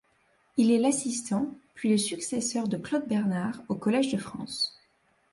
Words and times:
Il 0.57 0.71
est 0.71 0.79
l'assistant 0.79 1.45
puis 1.75 1.87
le 1.89 1.99
successeur 1.99 2.67
de 2.67 2.75
Claude 2.77 3.07
Bernard 3.07 3.61
au 3.69 3.75
Collège 3.75 4.11
de 4.11 4.17
France. 4.17 4.79